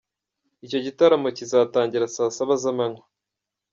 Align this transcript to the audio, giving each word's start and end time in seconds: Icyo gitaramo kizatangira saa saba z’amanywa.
Icyo 0.65 0.79
gitaramo 0.85 1.27
kizatangira 1.37 2.13
saa 2.15 2.35
saba 2.37 2.53
z’amanywa. 2.61 3.03